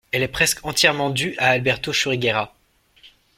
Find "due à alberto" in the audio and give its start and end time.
1.11-1.93